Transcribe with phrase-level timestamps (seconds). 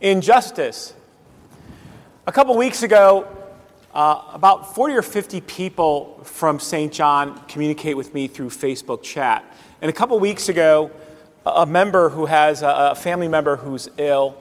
[0.00, 0.94] injustice.
[2.26, 3.26] A couple weeks ago,
[3.94, 6.92] uh, about 40 or 50 people from St.
[6.92, 9.44] John communicate with me through Facebook chat.
[9.80, 10.90] And a couple weeks ago,
[11.46, 14.36] a member who has a, family member who's ill,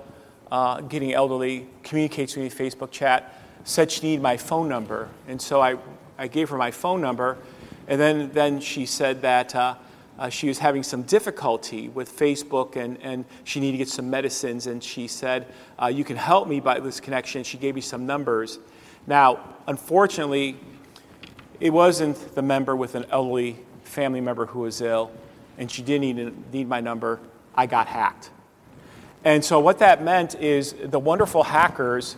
[0.52, 5.10] uh, getting elderly, communicates with me Facebook chat, said she needed my phone number.
[5.28, 5.78] And so I,
[6.18, 7.38] I gave her my phone number.
[7.88, 9.76] And then, then she said that uh,
[10.18, 14.10] uh, she was having some difficulty with Facebook and, and she needed to get some
[14.10, 14.68] medicines.
[14.68, 15.48] And she said,
[15.82, 17.44] uh, You can help me by this connection.
[17.44, 18.60] She gave me some numbers.
[19.06, 20.58] Now, unfortunately,
[21.60, 25.12] it wasn't the member with an elderly family member who was ill,
[25.58, 27.20] and she didn't need, need my number.
[27.56, 28.30] I got hacked.
[29.24, 32.16] And so, what that meant is the wonderful hackers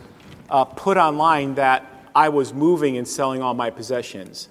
[0.50, 4.50] uh, put online that I was moving and selling all my possessions.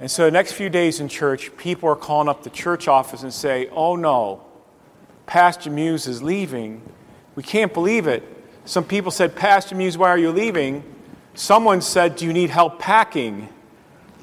[0.00, 3.22] And so the next few days in church, people are calling up the church office
[3.22, 4.42] and say, "Oh no,
[5.26, 6.82] Pastor Mews is leaving.
[7.34, 8.22] We can't believe it."
[8.64, 10.84] Some people said, "Pastor Mews, why are you leaving?"
[11.34, 13.48] Someone said, "Do you need help packing?"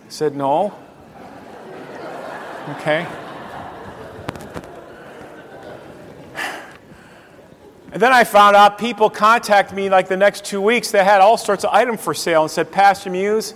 [0.06, 0.74] I said, "No."
[2.80, 3.06] Okay.
[7.96, 10.92] And then I found out people contacted me like the next two weeks.
[10.92, 13.54] They had all sorts of items for sale and said, Pastor Mews,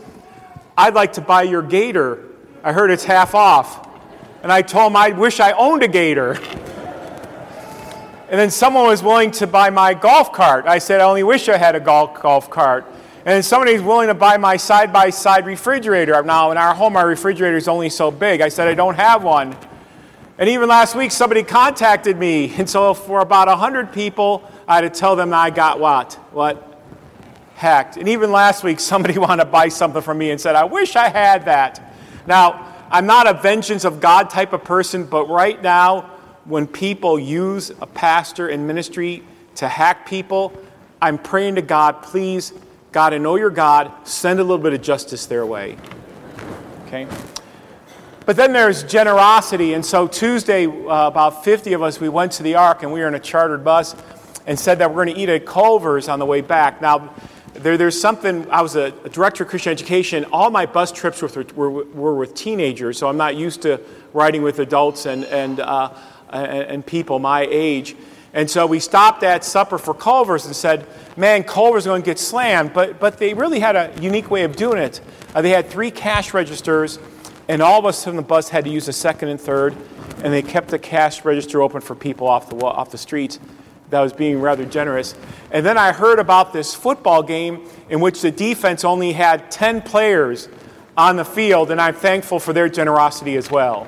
[0.80, 2.24] I'd like to buy your gator.
[2.64, 3.86] I heard it's half off.
[4.42, 6.40] And I told him I wish I owned a gator.
[8.30, 10.68] And then someone was willing to buy my golf cart.
[10.68, 12.86] I said, I only wish I had a golf, golf cart.
[12.86, 16.24] And then somebody was willing to buy my side by side refrigerator.
[16.24, 18.40] Now, in our home, our refrigerator is only so big.
[18.40, 19.58] I said, I don't have one.
[20.38, 22.54] And even last week, somebody contacted me.
[22.58, 26.14] And so, for about 100 people, I had to tell them I got what?
[26.32, 26.69] What?
[27.60, 27.98] Hacked.
[27.98, 30.96] And even last week, somebody wanted to buy something from me and said, I wish
[30.96, 31.94] I had that.
[32.26, 36.10] Now, I'm not a vengeance of God type of person, but right now,
[36.46, 39.24] when people use a pastor in ministry
[39.56, 40.54] to hack people,
[41.02, 42.54] I'm praying to God, please,
[42.92, 45.78] God, I know you're God, send a little bit of justice their way.
[46.88, 47.08] Okay?
[48.26, 49.74] But then there's generosity.
[49.74, 53.02] And so Tuesday, uh, about 50 of us, we went to the Ark and we
[53.02, 53.96] were in a chartered bus
[54.48, 56.82] and said that we're going to eat at Culver's on the way back.
[56.82, 57.14] Now,
[57.62, 60.26] there, there's something, I was a, a, director of Christian education.
[60.32, 63.82] All my bus trips were, were, were, with teenagers, so I'm not used to
[64.14, 65.94] riding with adults and, and, uh,
[66.32, 67.96] and, people my age.
[68.34, 70.88] And so we stopped at supper for Culver's and said,
[71.18, 72.74] man, Culver's going to get slammed.
[72.74, 75.02] But, but they really had a unique way of doing it.
[75.36, 77.00] Uh, they had three cash registers,
[77.48, 79.76] and all of us on the bus had to use a second and third,
[80.24, 83.40] and they kept the cash register open for people off the, off the streets
[83.90, 85.16] that was being rather generous.
[85.52, 89.82] And then I heard about this football game in which the defense only had 10
[89.82, 90.48] players
[90.96, 93.88] on the field, and I'm thankful for their generosity as well.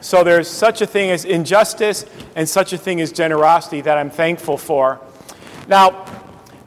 [0.00, 2.06] So there's such a thing as injustice
[2.36, 5.00] and such a thing as generosity that I'm thankful for.
[5.66, 6.06] Now,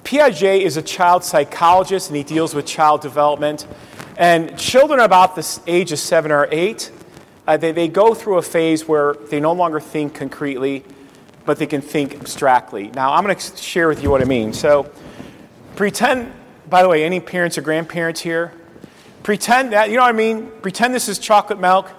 [0.03, 3.65] Piaget is a child psychologist and he deals with child development.
[4.17, 6.91] And children about the age of seven or eight,
[7.47, 10.83] uh, they, they go through a phase where they no longer think concretely
[11.45, 12.89] but they can think abstractly.
[12.89, 14.53] Now, I'm going to share with you what I mean.
[14.53, 14.91] So,
[15.75, 16.31] pretend,
[16.69, 18.53] by the way, any parents or grandparents here?
[19.23, 20.51] Pretend that, you know what I mean?
[20.61, 21.89] Pretend this is chocolate milk,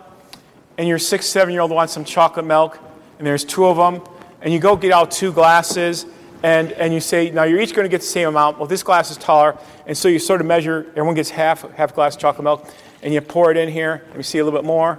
[0.77, 2.79] and your six, seven year old wants some chocolate milk,
[3.19, 4.03] and there's two of them,
[4.41, 6.07] and you go get out two glasses,
[6.43, 8.59] and, and you say, now you're each going to get the same amount.
[8.59, 11.95] Well, this glass is taller, and so you sort of measure, everyone gets half, half
[11.95, 12.69] glass of chocolate milk,
[13.03, 14.03] and you pour it in here.
[14.09, 14.99] Let me see a little bit more.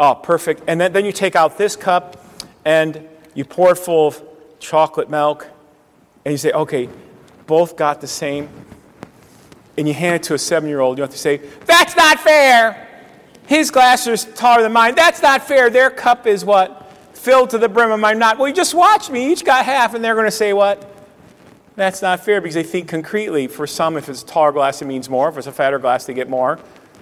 [0.00, 0.62] Oh, perfect.
[0.66, 2.21] And then, then you take out this cup,
[2.64, 4.22] and you pour it full of
[4.58, 5.48] chocolate milk,
[6.24, 6.88] and you say, okay,
[7.46, 8.48] both got the same,
[9.76, 12.20] and you hand it to a seven year old, you have to say, that's not
[12.20, 12.88] fair.
[13.46, 14.94] His glass is taller than mine.
[14.94, 15.68] That's not fair.
[15.68, 16.90] Their cup is what?
[17.12, 18.38] Filled to the brim of mine not.
[18.38, 19.30] Well, you just watch me.
[19.30, 20.88] Each got half, and they're going to say what?
[21.74, 23.46] That's not fair because they think concretely.
[23.46, 25.28] For some, if it's a taller glass, it means more.
[25.28, 26.58] If it's a fatter glass, they get more.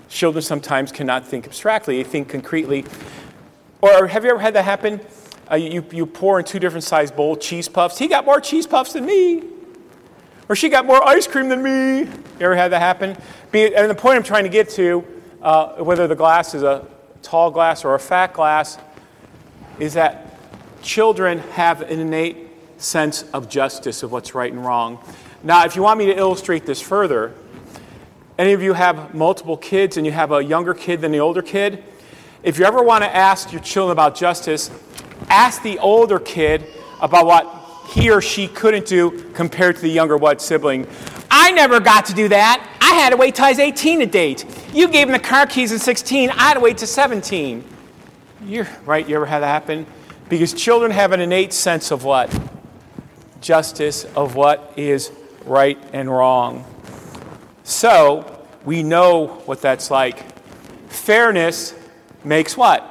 [0.08, 2.84] Children sometimes cannot think abstractly, they think concretely.
[3.80, 5.00] Or have you ever had that happen?
[5.50, 7.98] Uh, you, you pour in two different sized bowl cheese puffs.
[7.98, 9.42] He got more cheese puffs than me.
[10.48, 12.00] Or she got more ice cream than me.
[12.00, 13.16] You ever had that happen?
[13.52, 15.04] And the point I'm trying to get to,
[15.42, 16.86] uh, whether the glass is a
[17.22, 18.78] tall glass or a fat glass,
[19.78, 20.36] is that
[20.82, 22.48] children have an innate
[22.78, 25.02] sense of justice of what's right and wrong.
[25.42, 27.32] Now, if you want me to illustrate this further,
[28.38, 31.42] any of you have multiple kids and you have a younger kid than the older
[31.42, 31.82] kid,
[32.42, 34.70] if you ever want to ask your children about justice,
[35.30, 36.66] ask the older kid
[37.00, 37.60] about what
[37.90, 40.86] he or she couldn't do compared to the younger what sibling.
[41.30, 42.66] I never got to do that.
[42.80, 44.44] I had to wait till I was 18 to date.
[44.72, 46.30] You gave him the car keys at 16.
[46.30, 47.64] I had to wait to 17.
[48.44, 49.08] You're right.
[49.08, 49.86] You ever had that happen?
[50.28, 52.36] Because children have an innate sense of what?
[53.40, 55.10] Justice, of what is
[55.44, 56.64] right and wrong.
[57.64, 60.24] So, we know what that's like.
[60.88, 61.74] Fairness
[62.24, 62.86] makes what?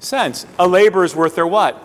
[0.00, 0.46] Sense.
[0.58, 1.82] A labor is worth their what?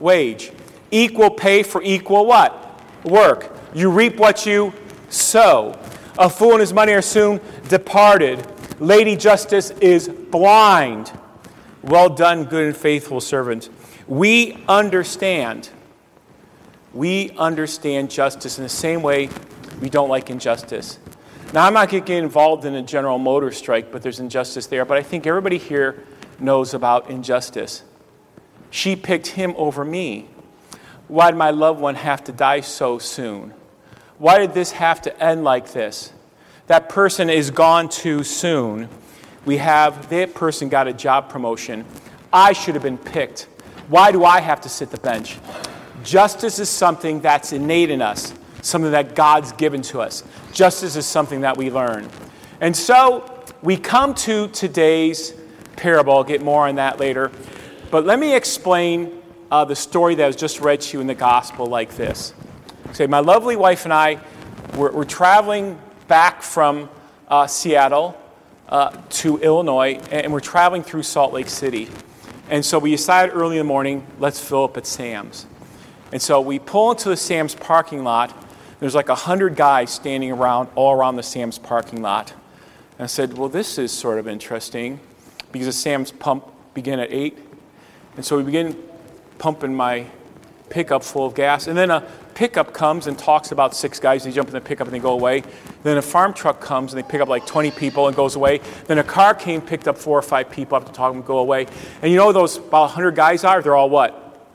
[0.00, 0.52] Wage.
[0.90, 2.82] Equal pay for equal what?
[3.04, 3.56] Work.
[3.74, 4.72] You reap what you
[5.08, 5.78] sow.
[6.18, 8.46] A fool and his money are soon departed.
[8.80, 11.12] Lady Justice is blind.
[11.82, 13.68] Well done, good and faithful servant.
[14.06, 15.70] We understand.
[16.92, 19.28] We understand justice in the same way
[19.80, 20.98] we don't like injustice.
[21.52, 24.84] Now, I'm not getting involved in a General Motors strike, but there's injustice there.
[24.84, 26.04] But I think everybody here
[26.40, 27.82] knows about injustice.
[28.70, 30.28] She picked him over me.
[31.08, 33.54] Why did my loved one have to die so soon?
[34.18, 36.12] Why did this have to end like this?
[36.66, 38.88] That person is gone too soon.
[39.44, 41.84] We have, that person got a job promotion.
[42.32, 43.48] I should have been picked.
[43.88, 45.38] Why do I have to sit the bench?
[46.02, 48.32] Justice is something that's innate in us,
[48.62, 50.24] something that God's given to us.
[50.52, 52.08] Justice is something that we learn.
[52.60, 55.34] And so we come to today's
[55.76, 56.14] parable.
[56.14, 57.30] I'll get more on that later.
[57.90, 61.06] But let me explain uh, the story that I was just read to you in
[61.06, 62.34] the gospel like this.
[62.92, 64.18] Say, my lovely wife and I
[64.76, 65.78] were, were traveling
[66.08, 66.88] back from
[67.28, 68.20] uh, Seattle
[68.68, 71.88] uh, to Illinois, and we're traveling through Salt Lake City.
[72.50, 75.46] And so we decided early in the morning, let's fill up at Sam's.
[76.12, 78.36] And so we pull into the Sam's parking lot.
[78.80, 82.32] There's like a 100 guys standing around, all around the Sam's parking lot.
[82.98, 85.00] And I said, well, this is sort of interesting
[85.54, 87.38] because the Sam's pump began at 8.
[88.16, 88.76] And so we begin
[89.38, 90.06] pumping my
[90.68, 91.68] pickup full of gas.
[91.68, 92.00] And then a
[92.34, 94.24] pickup comes and talks about six guys.
[94.24, 95.44] They jump in the pickup and they go away.
[95.84, 98.62] Then a farm truck comes and they pick up like 20 people and goes away.
[98.88, 101.38] Then a car came, picked up four or five people up to talk and go
[101.38, 101.68] away.
[102.02, 103.62] And you know those about 100 guys are?
[103.62, 104.50] They're all what?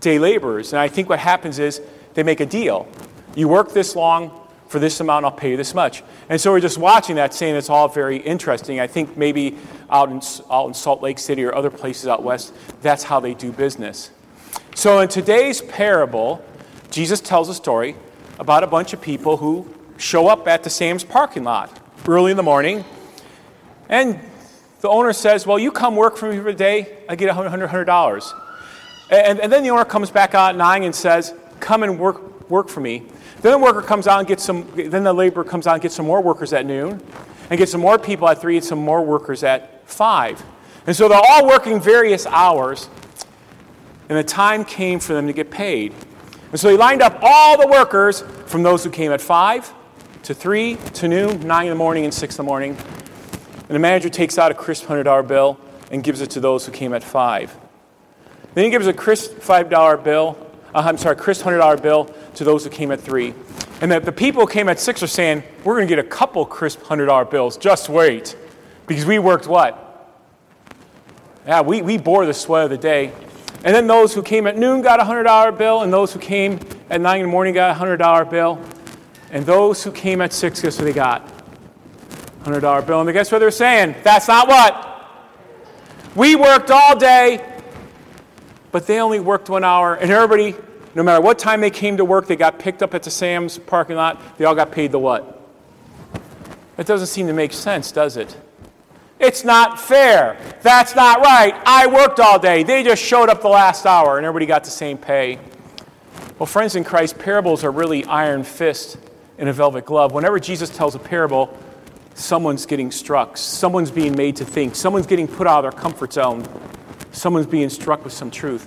[0.00, 0.74] Day laborers.
[0.74, 1.80] And I think what happens is
[2.12, 2.86] they make a deal.
[3.34, 4.43] You work this long,
[4.74, 6.02] for this amount, I'll pay you this much.
[6.28, 8.80] And so we're just watching that, saying it's all very interesting.
[8.80, 9.56] I think maybe
[9.88, 13.34] out in, out in Salt Lake City or other places out west, that's how they
[13.34, 14.10] do business.
[14.74, 16.44] So in today's parable,
[16.90, 17.94] Jesus tells a story
[18.40, 21.70] about a bunch of people who show up at the Sam's parking lot
[22.08, 22.84] early in the morning.
[23.88, 24.18] And
[24.80, 27.68] the owner says, Well, you come work for me for a day, I get $100.
[27.68, 28.40] $100.
[29.08, 32.68] And, and then the owner comes back out 9 and says, Come and work, work
[32.68, 33.02] for me.
[33.40, 35.94] Then the worker comes out and gets some, then the laborer comes out and gets
[35.94, 37.02] some more workers at noon,
[37.50, 40.42] and gets some more people at 3 and some more workers at 5.
[40.86, 42.88] And so they're all working various hours,
[44.08, 45.94] and the time came for them to get paid.
[46.50, 49.72] And so he lined up all the workers from those who came at 5
[50.24, 52.76] to 3 to noon, 9 in the morning, and 6 in the morning.
[53.68, 55.58] And the manager takes out a crisp $100 bill
[55.90, 57.56] and gives it to those who came at 5.
[58.54, 60.38] Then he gives a crisp $5 bill,
[60.74, 63.34] uh, I'm sorry, crisp $100 bill to those who came at 3.
[63.80, 66.08] And that the people who came at 6 are saying, we're going to get a
[66.08, 68.36] couple crisp $100 bills, just wait.
[68.86, 69.80] Because we worked what?
[71.46, 73.12] Yeah, we, we bore the sweat of the day.
[73.64, 76.60] And then those who came at noon got a $100 bill, and those who came
[76.90, 78.60] at 9 in the morning got a $100 bill.
[79.30, 81.26] And those who came at 6, guess what they got?
[82.44, 83.00] $100 bill.
[83.00, 83.94] And guess what they're saying?
[84.02, 84.90] That's not what?
[86.14, 87.44] We worked all day,
[88.70, 90.54] but they only worked one hour, and everybody,
[90.94, 93.58] no matter what time they came to work, they got picked up at the Sam's
[93.58, 95.40] parking lot, they all got paid the what?
[96.78, 98.36] It doesn't seem to make sense, does it?
[99.20, 100.36] It's not fair.
[100.62, 101.54] That's not right.
[101.64, 102.62] I worked all day.
[102.62, 105.38] They just showed up the last hour and everybody got the same pay.
[106.38, 108.98] Well, friends in Christ, parables are really iron fist
[109.38, 110.12] in a velvet glove.
[110.12, 111.56] Whenever Jesus tells a parable,
[112.14, 116.12] someone's getting struck, someone's being made to think, someone's getting put out of their comfort
[116.12, 116.44] zone,
[117.12, 118.66] someone's being struck with some truth.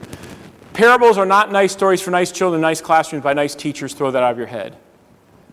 [0.77, 3.95] Parables are not nice stories for nice children, nice classrooms by nice teachers.
[3.95, 4.77] Throw that out of your head.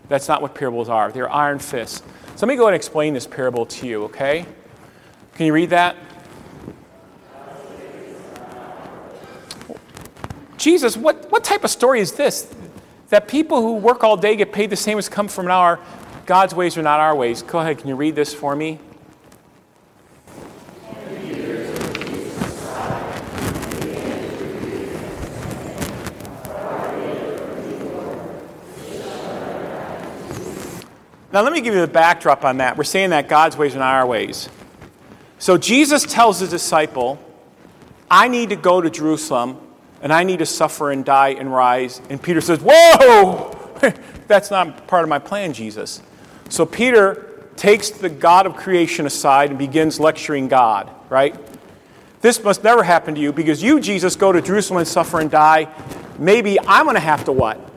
[0.06, 1.10] That's not what parables are.
[1.10, 2.02] They're iron fists.
[2.36, 4.44] So let me go ahead and explain this parable to you, okay?
[5.36, 5.96] Can you read that?
[10.58, 12.54] Jesus, what, what type of story is this?
[13.08, 15.80] That people who work all day get paid the same as come from an hour.
[16.26, 17.40] God's ways are not our ways.
[17.40, 18.78] Go ahead, can you read this for me?
[31.34, 32.76] Now, let me give you the backdrop on that.
[32.76, 34.48] We're saying that God's ways are not our ways.
[35.40, 37.18] So Jesus tells the disciple,
[38.08, 39.58] I need to go to Jerusalem
[40.00, 42.00] and I need to suffer and die and rise.
[42.08, 43.50] And Peter says, Whoa!
[44.28, 46.02] That's not part of my plan, Jesus.
[46.50, 51.34] So Peter takes the God of creation aside and begins lecturing God, right?
[52.20, 55.32] This must never happen to you because you, Jesus, go to Jerusalem and suffer and
[55.32, 55.66] die.
[56.16, 57.73] Maybe I'm going to have to what?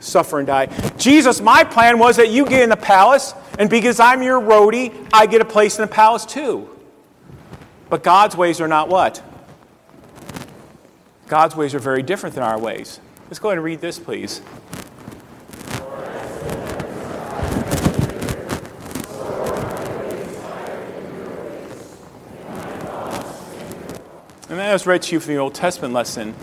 [0.00, 0.66] Suffer and die.
[0.96, 4.94] Jesus, my plan was that you get in the palace, and because I'm your roadie,
[5.12, 6.68] I get a place in the palace too.
[7.88, 9.22] But God's ways are not what?
[11.26, 13.00] God's ways are very different than our ways.
[13.26, 14.40] Let's go ahead and read this, please.
[24.48, 26.34] And that was read to you from the Old Testament lesson.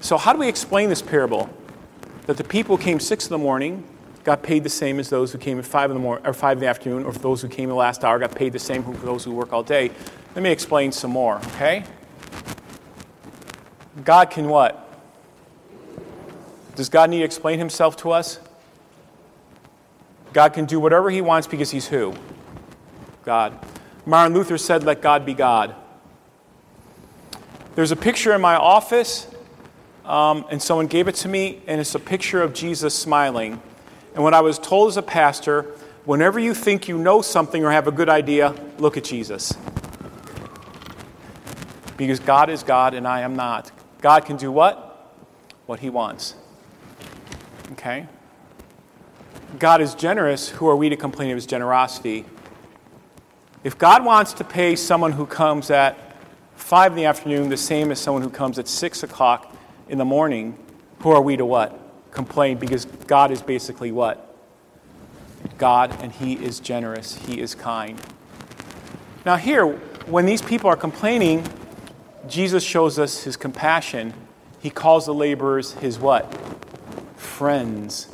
[0.00, 1.48] So, how do we explain this parable?
[2.26, 3.84] That the people who came six in the morning
[4.24, 6.58] got paid the same as those who came at five in the morning or five
[6.58, 8.92] in the afternoon, or those who came the last hour got paid the same for
[9.04, 9.90] those who work all day.
[10.34, 11.84] Let me explain some more, okay?
[14.04, 14.78] God can what?
[16.76, 18.38] Does God need to explain himself to us?
[20.32, 22.14] God can do whatever he wants because he's who?
[23.24, 23.58] God.
[24.06, 25.74] Martin Luther said, Let God be God.
[27.74, 29.26] There's a picture in my office,
[30.04, 33.60] um, and someone gave it to me, and it's a picture of Jesus smiling.
[34.14, 35.62] And what I was told as a pastor,
[36.04, 39.54] whenever you think you know something or have a good idea, look at Jesus.
[41.96, 43.70] Because God is God and I am not.
[44.00, 45.14] God can do what?
[45.66, 46.34] What He wants.
[47.72, 48.06] Okay?
[49.58, 50.48] God is generous.
[50.48, 52.24] Who are we to complain of His generosity?
[53.62, 56.16] If God wants to pay someone who comes at
[56.56, 59.51] 5 in the afternoon the same as someone who comes at 6 o'clock
[59.88, 60.58] in the morning,
[61.00, 61.78] who are we to what?
[62.10, 64.36] Complain because God is basically what?
[65.58, 68.00] God, and He is generous, He is kind.
[69.24, 69.66] Now, here,
[70.06, 71.46] when these people are complaining,
[72.28, 74.14] Jesus shows us His compassion.
[74.60, 76.32] He calls the laborers His what?
[77.16, 78.08] Friends.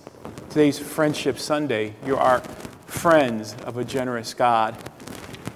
[0.49, 1.95] Today's Friendship Sunday.
[2.07, 2.41] You are
[2.87, 4.77] friends of a generous God.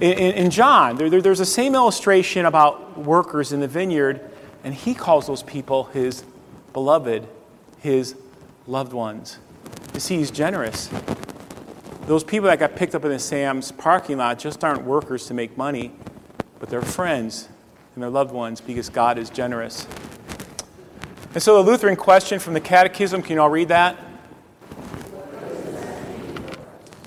[0.01, 4.32] In, in, in John, there, there, there's the same illustration about workers in the vineyard,
[4.65, 6.25] and he calls those people his
[6.73, 7.27] beloved,
[7.81, 8.15] his
[8.67, 9.39] loved ones.
[9.95, 10.89] You see, he's generous.
[12.07, 15.35] Those people that got picked up in the Sam's parking lot just aren't workers to
[15.35, 15.93] make money,
[16.59, 17.49] but they're friends
[17.95, 19.87] and their loved ones because God is generous.
[21.35, 23.97] And so the Lutheran question from the Catechism, can you all read that?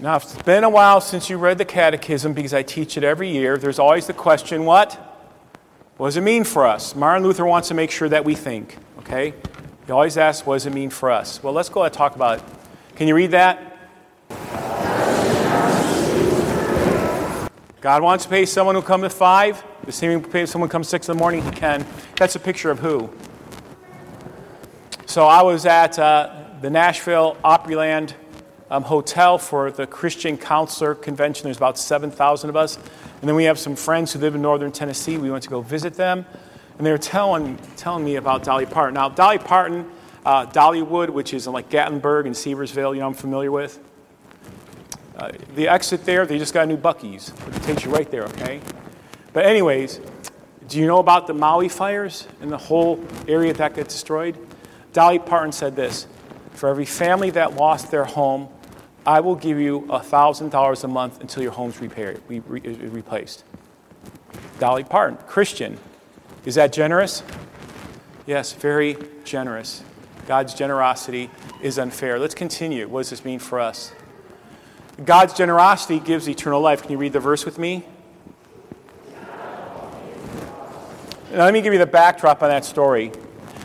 [0.01, 3.29] Now, it's been a while since you read the Catechism because I teach it every
[3.29, 3.57] year.
[3.57, 5.04] There's always the question what?
[5.97, 6.93] What does it mean for us?
[6.93, 9.33] Martin Luther wants to make sure that we think, okay?
[9.85, 11.41] He always asks, what does it mean for us?
[11.41, 12.43] Well, let's go ahead and talk about it.
[12.95, 13.71] Can you read that?
[17.79, 19.63] God wants to pay someone who comes at 5.
[19.85, 21.85] The same pay someone comes 6 in the morning, he can.
[22.17, 23.09] That's a picture of who?
[25.05, 28.15] So I was at uh, the Nashville Opryland
[28.69, 31.45] um, hotel for the Christian Counselor Convention.
[31.45, 32.79] There's about 7,000 of us.
[33.21, 35.17] And then we have some friends who live in northern Tennessee.
[35.17, 36.25] We went to go visit them.
[36.77, 38.95] And they were telling, telling me about Dolly Parton.
[38.95, 39.89] Now, Dolly Parton,
[40.25, 43.79] uh, Dollywood, which is in like Gatlinburg and Sevierville, you know, I'm familiar with.
[45.15, 47.31] Uh, the exit there, they just got new Buc-ee's.
[47.55, 48.59] It takes you right there, okay?
[49.31, 50.01] But, anyways,
[50.67, 54.37] do you know about the Maui fires and the whole area that got destroyed?
[54.91, 56.07] Dolly Parton said this
[56.53, 58.49] For every family that lost their home,
[59.05, 63.43] I will give you $1,000 a month until your home's repaired, re- re- replaced.
[64.59, 65.77] Dolly Parton, Christian.
[66.45, 67.21] Is that generous?
[68.25, 69.83] Yes, very generous.
[70.27, 71.29] God's generosity
[71.61, 72.17] is unfair.
[72.17, 72.87] Let's continue.
[72.87, 73.93] What does this mean for us?
[75.03, 76.81] God's generosity gives eternal life.
[76.81, 77.85] Can you read the verse with me?
[81.31, 83.11] Now, let me give you the backdrop on that story.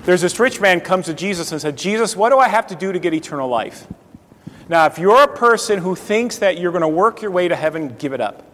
[0.03, 2.75] There's this rich man comes to Jesus and said, Jesus, what do I have to
[2.75, 3.87] do to get eternal life?
[4.71, 7.57] Now, if you're a person who thinks that you're going to work your way to
[7.57, 8.45] heaven, give it up.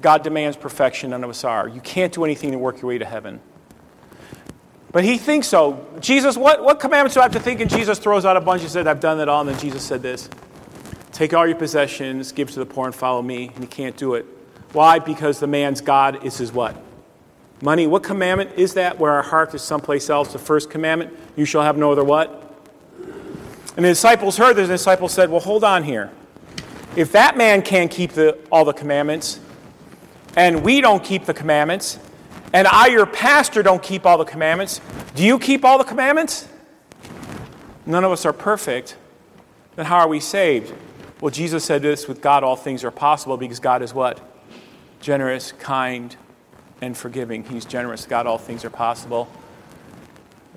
[0.00, 1.68] God demands perfection, none of us are.
[1.68, 3.38] You can't do anything to work your way to heaven.
[4.92, 5.86] But he thinks so.
[6.00, 7.60] Jesus, what, what commandments do I have to think?
[7.60, 8.62] And Jesus throws out a bunch.
[8.62, 9.42] He said, I've done it all.
[9.42, 10.30] And then Jesus said this
[11.12, 13.48] Take all your possessions, give to the poor, and follow me.
[13.48, 14.24] And he can't do it.
[14.72, 14.98] Why?
[14.98, 16.74] Because the man's God is his what?
[17.60, 17.86] Money.
[17.86, 20.32] What commandment is that where our heart is someplace else?
[20.32, 22.45] The first commandment, you shall have no other what?
[23.76, 26.10] And the disciples heard this, and the disciples said, Well, hold on here.
[26.96, 29.38] If that man can't keep the, all the commandments,
[30.34, 31.98] and we don't keep the commandments,
[32.54, 34.80] and I, your pastor, don't keep all the commandments,
[35.14, 36.48] do you keep all the commandments?
[37.84, 38.96] None of us are perfect.
[39.76, 40.72] Then how are we saved?
[41.20, 44.20] Well, Jesus said this with God, all things are possible because God is what?
[45.00, 46.16] Generous, kind,
[46.80, 47.44] and forgiving.
[47.44, 48.06] He's generous.
[48.06, 49.28] God, all things are possible.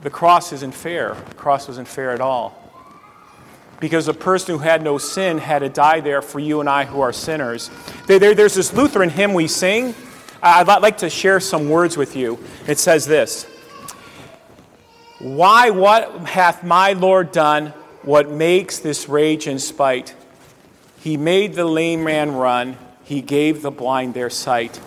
[0.02, 1.16] The cross isn't fair.
[1.28, 2.59] The cross wasn't fair at all
[3.80, 6.86] because a person who had no sin had to die there for you and I
[6.86, 7.70] who are sinners.
[8.08, 9.96] There, there, there's this Lutheran hymn we sing
[10.42, 12.40] I'd like to share some words with you.
[12.68, 13.46] It says this
[15.20, 17.74] Why, what hath my Lord done?
[18.04, 20.16] What makes this rage and spite?
[21.02, 24.80] He made the lame man run, he gave the blind their sight.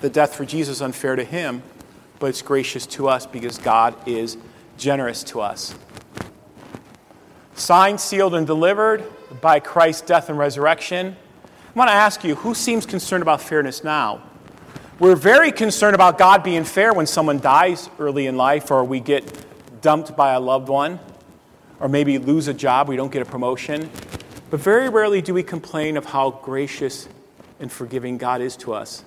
[0.00, 1.62] The death for Jesus is unfair to him,
[2.18, 4.38] but it's gracious to us because God is
[4.78, 5.74] generous to us.
[7.60, 9.04] Signed, sealed, and delivered
[9.42, 11.14] by Christ's death and resurrection.
[11.44, 14.22] I want to ask you who seems concerned about fairness now?
[14.98, 18.98] We're very concerned about God being fair when someone dies early in life or we
[18.98, 19.44] get
[19.82, 21.00] dumped by a loved one
[21.80, 23.90] or maybe lose a job, we don't get a promotion.
[24.48, 27.10] But very rarely do we complain of how gracious
[27.60, 29.04] and forgiving God is to us.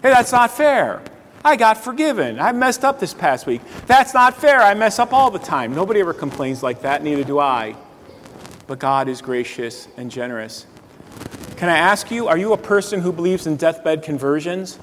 [0.00, 1.02] Hey, that's not fair.
[1.42, 2.38] I got forgiven.
[2.38, 3.62] I messed up this past week.
[3.86, 4.60] That's not fair.
[4.60, 5.74] I mess up all the time.
[5.74, 7.76] Nobody ever complains like that, neither do I.
[8.66, 10.66] But God is gracious and generous.
[11.56, 14.78] Can I ask you, are you a person who believes in deathbed conversions?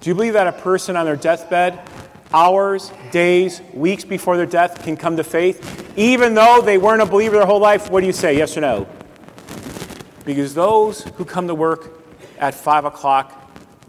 [0.00, 1.78] Do you believe that a person on their deathbed,
[2.32, 7.06] hours, days, weeks before their death, can come to faith, even though they weren't a
[7.06, 7.90] believer their whole life?
[7.90, 8.86] What do you say, yes or no?
[10.24, 11.90] Because those who come to work
[12.38, 13.41] at 5 o'clock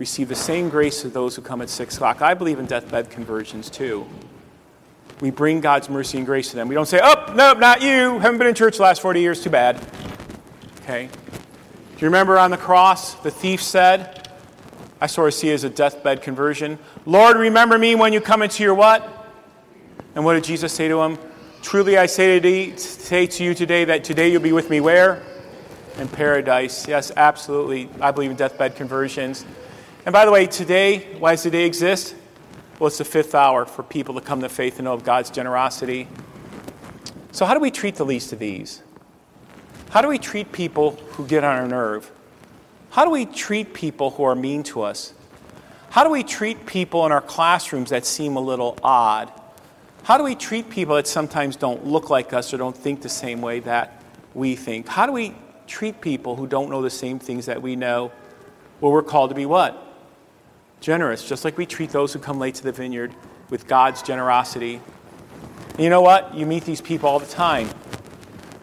[0.04, 2.22] receive the same grace as those who come at 6 o'clock.
[2.22, 4.06] I believe in deathbed conversions too.
[5.22, 6.68] We bring God's mercy and grace to them.
[6.68, 8.20] We don't say, oh, nope, not you.
[8.20, 9.42] Haven't been in church the last 40 years.
[9.42, 9.80] Too bad.
[10.82, 11.08] Okay?
[11.08, 14.30] Do you remember on the cross, the thief said,
[15.00, 16.78] I sort of see it as a deathbed conversion.
[17.06, 19.10] Lord, remember me when you come into your what?
[20.16, 21.18] And what did Jesus say to him?
[21.62, 25.24] Truly I say to, say to you today that today you'll be with me where?
[25.98, 26.90] In paradise.
[26.90, 27.90] Yes, absolutely.
[28.02, 29.46] I believe in deathbed conversions.
[30.06, 32.14] And by the way, today, why does today exist?
[32.78, 35.30] Well, it's the fifth hour for people to come to faith and know of God's
[35.30, 36.10] generosity.
[37.32, 38.84] So, how do we treat the least of these?
[39.92, 42.12] How do we treat people who get on our nerve?
[42.90, 45.14] How do we treat people who are mean to us?
[45.90, 49.32] How do we treat people in our classrooms that seem a little odd?
[50.04, 53.10] How do we treat people that sometimes don't look like us or don't think the
[53.10, 54.90] same way that we think?
[54.90, 55.34] How do we
[55.66, 58.12] treat people who don't know the same things that we know?
[58.82, 59.92] Well, we're called to be what?
[60.84, 63.16] Generous, just like we treat those who come late to the vineyard
[63.50, 64.82] with God's generosity.
[65.70, 66.36] And you know what?
[66.36, 67.70] You meet these people all the time.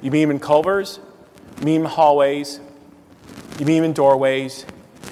[0.03, 1.01] You meet them in Culver's,
[1.59, 2.61] you meet them in hallways,
[3.59, 4.67] you meet them in doorways,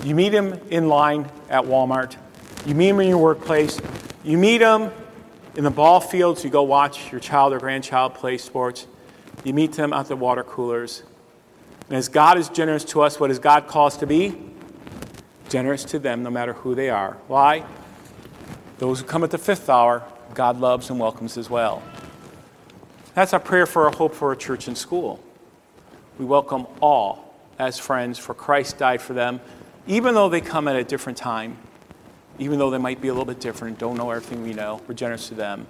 [0.05, 2.16] you meet them in line at Walmart,
[2.66, 3.81] you meet them in your workplace,
[4.23, 4.92] you meet them
[5.57, 8.87] in the ball fields, you go watch your child or grandchild play sports,
[9.44, 11.03] you meet them at the water coolers.
[11.88, 14.48] And as God is generous to us, what does God call us to be?
[15.49, 17.17] Generous to them no matter who they are.
[17.27, 17.65] Why?
[18.79, 21.83] Those who come at the fifth hour, God loves and welcomes as well.
[23.15, 25.21] That's our prayer for our hope for our church and school.
[26.19, 29.41] We welcome all as friends, for Christ died for them,
[29.87, 31.59] even though they come at a different time,
[32.39, 34.81] even though they might be a little bit different, don't know everything we know.
[34.87, 35.67] We're generous to them.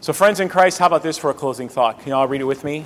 [0.00, 2.00] So, friends in Christ, how about this for a closing thought?
[2.00, 2.84] Can you all read it with me?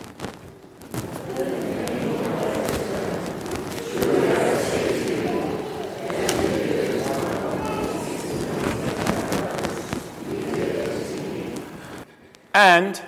[12.59, 13.01] And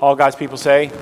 [0.00, 0.92] all God's people say,